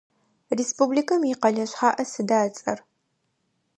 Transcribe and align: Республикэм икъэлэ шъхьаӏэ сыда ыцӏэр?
Республикэм 0.57 1.21
икъэлэ 1.31 1.65
шъхьаӏэ 1.69 2.03
сыда 2.11 2.39
ыцӏэр? 2.47 2.79